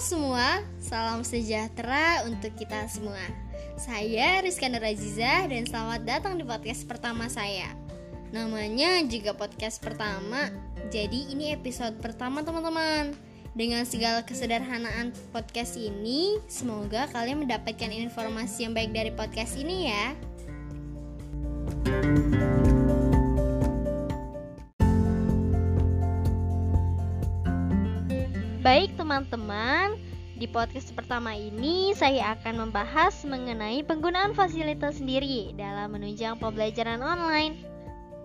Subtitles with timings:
[0.00, 3.20] semua, salam sejahtera untuk kita semua.
[3.76, 7.68] Saya Rizka Nuraziza dan selamat datang di podcast pertama saya.
[8.32, 10.48] Namanya juga podcast pertama,
[10.88, 13.12] jadi ini episode pertama teman-teman.
[13.52, 20.06] Dengan segala kesederhanaan podcast ini, semoga kalian mendapatkan informasi yang baik dari podcast ini ya.
[21.84, 22.59] Baik
[29.10, 29.98] teman-teman,
[30.38, 37.58] di podcast pertama ini saya akan membahas mengenai penggunaan fasilitas sendiri dalam menunjang pembelajaran online.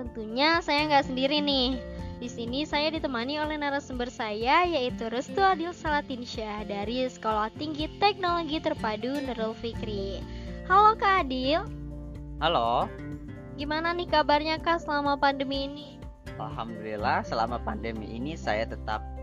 [0.00, 1.76] Tentunya saya nggak sendiri nih.
[2.16, 8.56] Di sini saya ditemani oleh narasumber saya yaitu Restu Adil Salatinsyah dari Sekolah Tinggi Teknologi
[8.56, 10.24] Terpadu Nurul Fikri.
[10.64, 11.60] Halo Kak Adil.
[12.40, 12.88] Halo.
[13.60, 16.00] Gimana nih kabarnya Kak selama pandemi ini?
[16.40, 19.19] Alhamdulillah selama pandemi ini saya tetap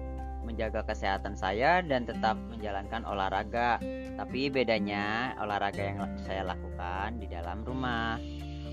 [0.47, 3.83] menjaga kesehatan saya dan tetap menjalankan olahraga.
[4.15, 8.15] Tapi bedanya olahraga yang saya lakukan di dalam rumah.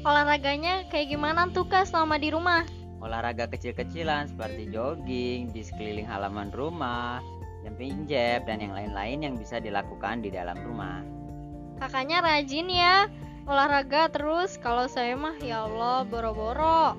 [0.06, 2.62] Olahraganya kayak gimana tuh kak selama di rumah?
[3.02, 7.20] Olahraga kecil-kecilan seperti jogging di sekeliling halaman rumah,
[7.66, 11.00] jumping jack dan yang lain-lain yang bisa dilakukan di dalam rumah.
[11.80, 13.08] Kakaknya rajin ya
[13.44, 14.56] olahraga terus.
[14.60, 16.96] Kalau saya mah ya Allah boro-boro.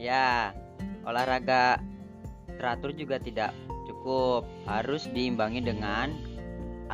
[0.00, 0.52] Ya,
[1.06, 1.78] olahraga
[2.62, 3.50] teratur juga tidak
[3.90, 6.14] cukup, harus diimbangi dengan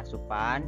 [0.01, 0.65] asupan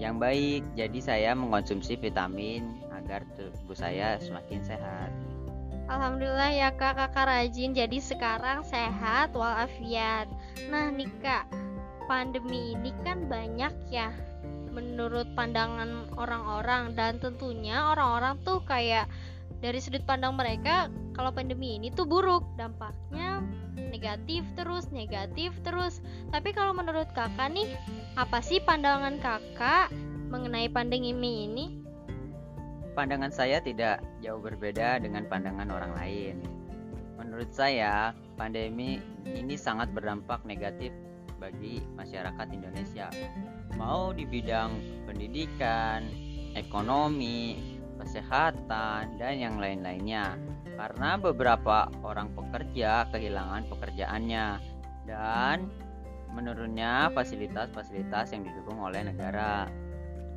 [0.00, 0.64] yang baik.
[0.72, 5.12] Jadi saya mengkonsumsi vitamin agar tubuh saya semakin sehat.
[5.84, 10.32] Alhamdulillah ya kak, kakak rajin jadi sekarang sehat walafiat.
[10.72, 11.44] Nah nih kak,
[12.08, 14.08] pandemi ini kan banyak ya
[14.74, 19.06] menurut pandangan orang-orang dan tentunya orang-orang tuh kayak
[19.62, 23.38] dari sudut pandang mereka kalau pandemi ini tuh buruk dampaknya
[23.76, 25.98] negatif terus, negatif terus.
[26.30, 27.68] Tapi kalau menurut kakak nih,
[28.14, 29.90] apa sih pandangan kakak
[30.30, 31.66] mengenai pandemi ini?
[32.94, 36.36] Pandangan saya tidak jauh berbeda dengan pandangan orang lain.
[37.18, 40.94] Menurut saya, pandemi ini sangat berdampak negatif
[41.42, 43.10] bagi masyarakat Indonesia.
[43.74, 44.70] Mau di bidang
[45.10, 46.06] pendidikan,
[46.54, 50.38] ekonomi, kesehatan, dan yang lain-lainnya
[50.74, 54.46] karena beberapa orang pekerja kehilangan pekerjaannya
[55.06, 55.70] dan
[56.34, 59.70] menurunnya fasilitas-fasilitas yang didukung oleh negara.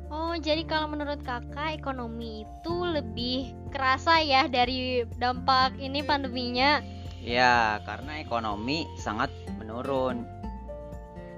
[0.08, 6.80] Oh, jadi kalau menurut kakak ekonomi itu lebih kerasa ya dari dampak ini pandeminya?
[7.20, 9.28] Ya, karena ekonomi sangat
[9.60, 10.24] menurun.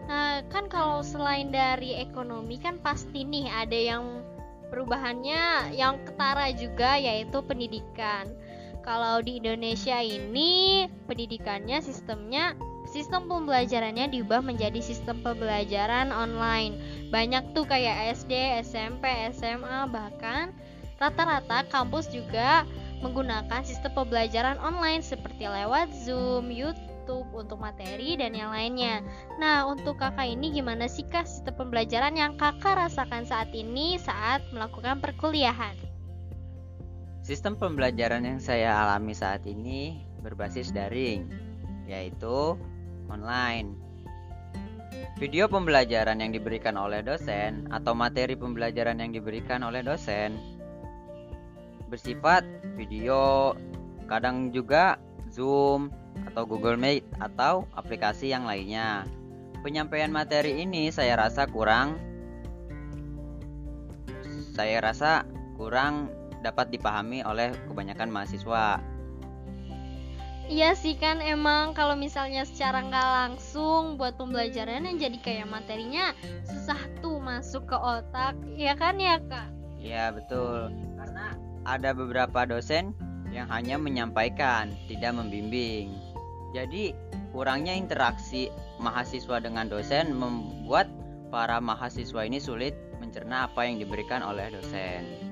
[0.07, 4.23] Nah, kan kalau selain dari ekonomi kan pasti nih ada yang
[4.71, 8.31] perubahannya yang ketara juga yaitu pendidikan.
[8.81, 12.57] Kalau di Indonesia ini pendidikannya sistemnya
[12.89, 16.81] sistem pembelajarannya diubah menjadi sistem pembelajaran online.
[17.13, 18.33] Banyak tuh kayak SD,
[18.65, 20.51] SMP, SMA bahkan
[20.97, 22.65] rata-rata kampus juga
[23.01, 29.01] menggunakan sistem pembelajaran online seperti lewat Zoom, YouTube untuk materi dan yang lainnya.
[29.41, 34.45] Nah, untuk kakak ini gimana sih kak sistem pembelajaran yang kakak rasakan saat ini saat
[34.53, 35.90] melakukan perkuliahan?
[37.21, 41.29] Sistem pembelajaran yang saya alami saat ini berbasis daring,
[41.85, 42.57] yaitu
[43.13, 43.77] online.
[45.21, 50.61] Video pembelajaran yang diberikan oleh dosen atau materi pembelajaran yang diberikan oleh dosen
[51.91, 52.47] bersifat
[52.79, 53.53] video,
[54.07, 54.97] kadang juga
[55.29, 55.91] Zoom
[56.31, 59.05] atau Google Meet atau aplikasi yang lainnya.
[59.61, 62.01] Penyampaian materi ini saya rasa kurang
[64.57, 65.29] saya rasa
[65.61, 66.09] kurang
[66.41, 68.81] dapat dipahami oleh kebanyakan mahasiswa.
[70.51, 76.11] Iya sih kan emang kalau misalnya secara nggak langsung buat pembelajaran yang jadi kayak materinya
[76.43, 79.47] susah tuh masuk ke otak, ya kan ya kak?
[79.79, 82.91] Iya betul, karena ada beberapa dosen
[83.31, 85.95] yang hanya menyampaikan, tidak membimbing.
[86.51, 86.99] Jadi
[87.31, 88.51] kurangnya interaksi
[88.83, 90.91] mahasiswa dengan dosen membuat
[91.31, 95.30] para mahasiswa ini sulit mencerna apa yang diberikan oleh dosen.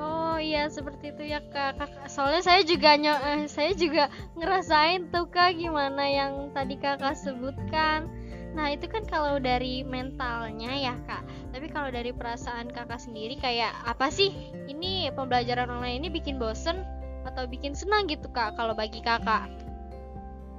[0.00, 1.76] Oh iya seperti itu ya kak.
[1.76, 2.08] kakak.
[2.08, 8.08] Soalnya saya juga eh, saya juga ngerasain tuh kak gimana yang tadi kakak sebutkan.
[8.56, 11.20] Nah itu kan kalau dari mentalnya ya kak.
[11.52, 14.32] Tapi kalau dari perasaan kakak sendiri kayak apa sih?
[14.72, 16.80] Ini pembelajaran online ini bikin bosen
[17.28, 19.52] atau bikin senang gitu kak kalau bagi kakak?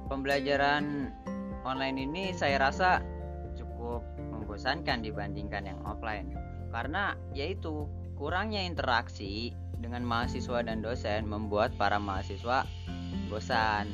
[0.06, 1.10] Pembelajaran
[1.66, 3.02] online ini saya rasa
[3.58, 6.30] cukup membosankan dibandingkan yang offline
[6.70, 7.90] karena yaitu
[8.22, 9.50] Kurangnya interaksi
[9.82, 12.62] dengan mahasiswa dan dosen membuat para mahasiswa
[13.26, 13.90] bosan.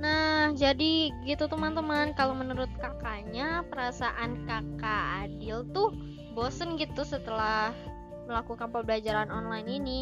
[0.00, 2.16] Nah, jadi gitu teman-teman.
[2.16, 5.92] Kalau menurut kakaknya, perasaan kakak Adil tuh
[6.32, 7.76] bosen gitu setelah
[8.24, 9.98] melakukan pembelajaran online ini.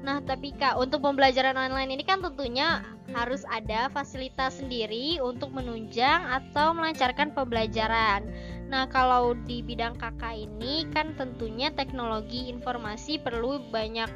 [0.00, 2.80] Nah, tapi Kak, untuk pembelajaran online ini kan tentunya
[3.12, 8.24] harus ada fasilitas sendiri untuk menunjang atau melancarkan pembelajaran.
[8.70, 14.06] Nah, kalau di bidang kakak ini kan tentunya teknologi informasi perlu banyak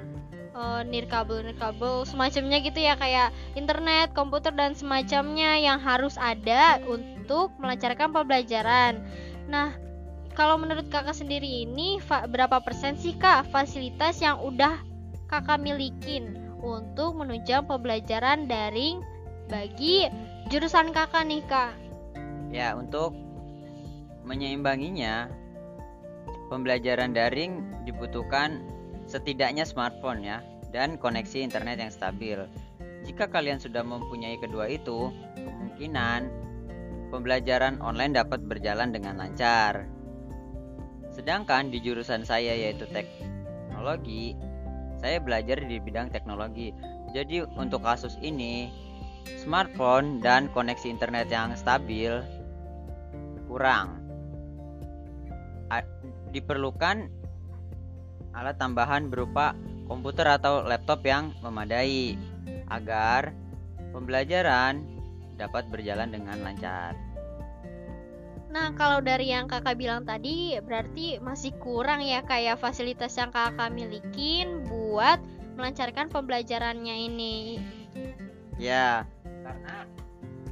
[0.54, 7.50] uh, nirkabel nirkabel semacamnya gitu ya kayak internet, komputer dan semacamnya yang harus ada untuk
[7.58, 9.02] melancarkan pembelajaran.
[9.50, 9.74] Nah,
[10.38, 14.78] kalau menurut kakak sendiri ini berapa persen sih kak fasilitas yang udah
[15.26, 19.02] kakak milikin untuk menunjang pembelajaran daring
[19.50, 20.06] bagi
[20.48, 21.74] jurusan kakak nih kak?
[22.54, 23.23] Ya untuk
[24.24, 25.28] menyeimbanginya
[26.48, 28.64] pembelajaran daring dibutuhkan
[29.04, 30.40] setidaknya smartphone ya
[30.72, 32.38] dan koneksi internet yang stabil.
[33.04, 36.32] Jika kalian sudah mempunyai kedua itu, kemungkinan
[37.12, 39.84] pembelajaran online dapat berjalan dengan lancar.
[41.12, 44.34] Sedangkan di jurusan saya yaitu teknologi,
[44.98, 46.72] saya belajar di bidang teknologi.
[47.12, 48.72] Jadi untuk kasus ini,
[49.38, 52.18] smartphone dan koneksi internet yang stabil
[53.46, 54.03] kurang
[56.34, 57.06] diperlukan
[58.34, 59.54] alat tambahan berupa
[59.86, 62.18] komputer atau laptop yang memadai
[62.66, 63.30] agar
[63.94, 64.82] pembelajaran
[65.38, 66.98] dapat berjalan dengan lancar.
[68.54, 73.74] Nah, kalau dari yang kakak bilang tadi, berarti masih kurang ya kayak fasilitas yang kakak
[73.74, 75.18] milikin buat
[75.58, 77.58] melancarkan pembelajarannya ini.
[78.54, 79.10] Ya,
[79.42, 79.90] karena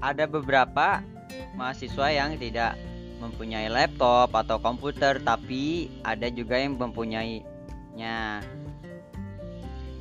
[0.02, 0.98] ada beberapa
[1.54, 2.74] mahasiswa yang tidak
[3.22, 8.42] mempunyai laptop atau komputer tapi ada juga yang mempunyainya.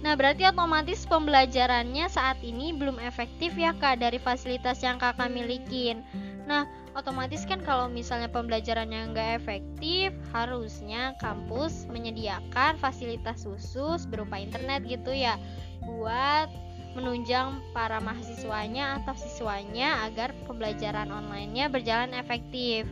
[0.01, 6.01] Nah, berarti otomatis pembelajarannya saat ini belum efektif ya Kak dari fasilitas yang Kakak milikin.
[6.50, 6.65] Nah,
[6.97, 15.13] otomatis kan kalau misalnya pembelajarannya nggak efektif, harusnya kampus menyediakan fasilitas khusus berupa internet gitu
[15.13, 15.38] ya
[15.85, 16.50] buat
[16.97, 22.89] menunjang para mahasiswanya atau siswanya agar pembelajaran online-nya berjalan efektif.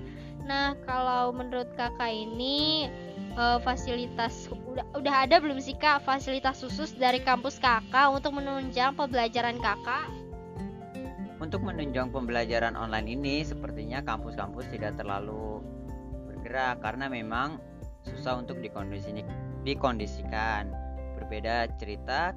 [0.50, 2.90] Nah, kalau menurut kakak ini
[3.38, 8.98] uh, fasilitas udah udah ada belum sih kak fasilitas khusus dari kampus kakak untuk menunjang
[8.98, 10.10] pembelajaran kakak?
[11.38, 15.62] Untuk menunjang pembelajaran online ini, sepertinya kampus-kampus tidak terlalu
[16.26, 17.62] bergerak karena memang
[18.02, 19.22] susah untuk dikondisi
[19.62, 20.74] dikondisikan.
[21.14, 22.34] Berbeda cerita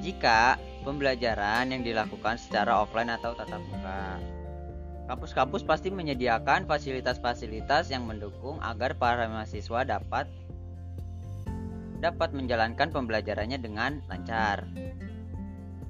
[0.00, 0.56] jika
[0.88, 4.39] pembelajaran yang dilakukan secara offline atau tatap muka.
[5.10, 10.30] Kampus-kampus pasti menyediakan fasilitas-fasilitas yang mendukung agar para mahasiswa dapat
[11.98, 14.70] dapat menjalankan pembelajarannya dengan lancar.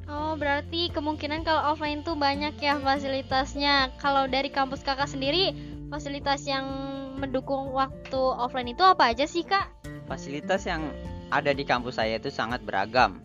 [0.09, 3.93] Oh, berarti kemungkinan kalau offline tuh banyak ya fasilitasnya.
[4.01, 5.53] Kalau dari kampus kakak sendiri,
[5.93, 6.65] fasilitas yang
[7.21, 9.69] mendukung waktu offline itu apa aja sih, Kak?
[10.09, 10.89] Fasilitas yang
[11.29, 13.21] ada di kampus saya itu sangat beragam.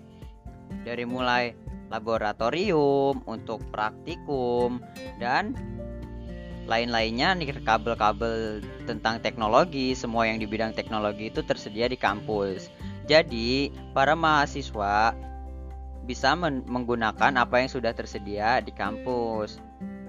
[0.83, 1.55] Dari mulai
[1.87, 4.83] laboratorium untuk praktikum
[5.17, 5.74] dan
[6.65, 12.73] lain-lainnya nih kabel-kabel tentang teknologi semua yang di bidang teknologi itu tersedia di kampus
[13.05, 15.13] jadi para mahasiswa
[16.05, 16.37] bisa
[16.69, 19.57] menggunakan apa yang sudah tersedia di kampus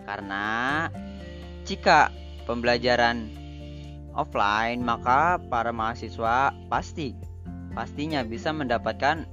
[0.04, 0.88] karena
[1.64, 2.12] jika
[2.44, 3.32] pembelajaran
[4.12, 7.16] offline maka para mahasiswa pasti
[7.72, 9.28] pastinya bisa mendapatkan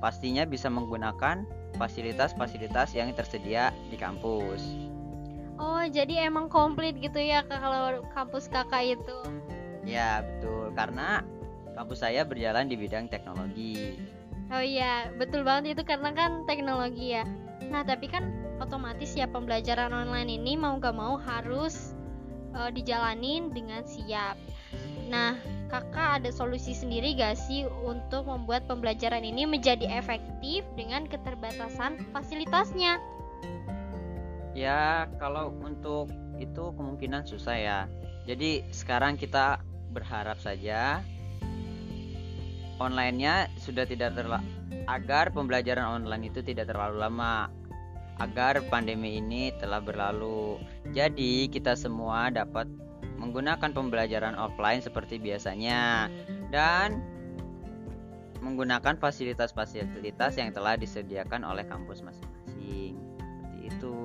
[0.00, 1.44] pastinya bisa menggunakan
[1.76, 4.91] fasilitas-fasilitas yang tersedia di kampus.
[5.60, 9.18] Oh, jadi emang komplit gitu ya kalau kampus kakak itu?
[9.84, 10.72] Ya, betul.
[10.72, 11.20] Karena
[11.74, 13.98] kampus saya berjalan di bidang teknologi.
[14.52, 17.24] Oh iya, betul banget itu karena kan teknologi ya.
[17.72, 18.28] Nah, tapi kan
[18.60, 21.96] otomatis ya pembelajaran online ini mau gak mau harus
[22.52, 24.36] uh, dijalanin dengan siap.
[25.08, 25.36] Nah,
[25.72, 33.00] kakak ada solusi sendiri gak sih untuk membuat pembelajaran ini menjadi efektif dengan keterbatasan fasilitasnya?
[34.52, 37.78] Ya, kalau untuk itu kemungkinan susah ya.
[38.28, 39.58] Jadi sekarang kita
[39.92, 41.02] berharap saja
[42.80, 44.42] online-nya sudah tidak terlalu
[44.90, 47.46] agar pembelajaran online itu tidak terlalu lama
[48.20, 50.60] agar pandemi ini telah berlalu.
[50.92, 52.68] Jadi kita semua dapat
[53.18, 56.10] menggunakan pembelajaran offline seperti biasanya
[56.50, 56.98] dan
[58.42, 62.98] menggunakan fasilitas-fasilitas yang telah disediakan oleh kampus masing-masing.
[63.72, 63.96] Seperti itu.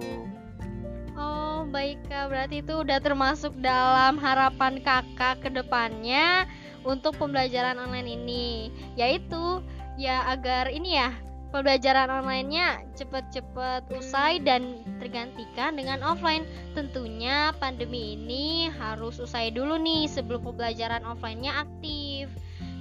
[1.17, 6.45] Oh baik kak, berarti itu udah termasuk dalam harapan kakak ke depannya
[6.86, 9.65] untuk pembelajaran online ini Yaitu
[9.97, 11.09] ya agar ini ya
[11.50, 16.45] pembelajaran online-nya cepat-cepat usai dan tergantikan dengan offline.
[16.75, 22.29] Tentunya pandemi ini harus usai dulu nih sebelum pembelajaran offline-nya aktif.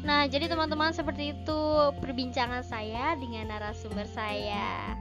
[0.05, 1.61] Nah, jadi teman-teman seperti itu
[1.99, 4.95] perbincangan saya dengan narasumber saya.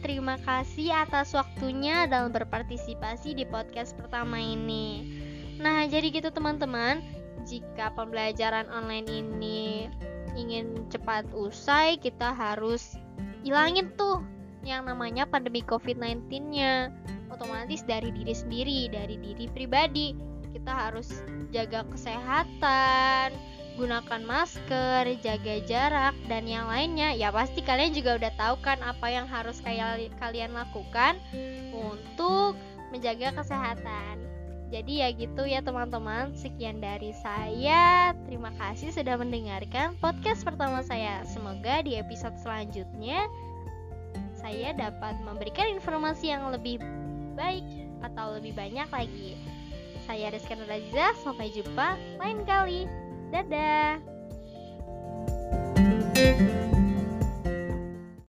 [0.00, 5.04] Terima kasih atas waktunya dalam berpartisipasi di podcast pertama ini.
[5.58, 7.02] Nah, jadi gitu teman-teman,
[7.46, 9.90] jika pembelajaran online ini
[10.38, 12.94] ingin cepat usai, kita harus
[13.42, 14.22] hilangin tuh
[14.62, 16.94] yang namanya pandemi COVID-19-nya.
[17.34, 20.14] Otomatis dari diri sendiri, dari diri pribadi.
[20.48, 23.36] Kita harus jaga kesehatan,
[23.78, 27.14] gunakan masker, jaga jarak, dan yang lainnya.
[27.14, 31.16] Ya pasti kalian juga udah tahu kan apa yang harus kalian lakukan
[31.70, 32.58] untuk
[32.90, 34.28] menjaga kesehatan.
[34.68, 38.12] Jadi ya gitu ya teman-teman, sekian dari saya.
[38.28, 41.24] Terima kasih sudah mendengarkan podcast pertama saya.
[41.24, 43.24] Semoga di episode selanjutnya
[44.36, 46.84] saya dapat memberikan informasi yang lebih
[47.32, 47.64] baik
[48.04, 49.40] atau lebih banyak lagi.
[50.04, 53.07] Saya Rizka Nuraziza, sampai jumpa lain kali.
[53.32, 54.00] Dadah.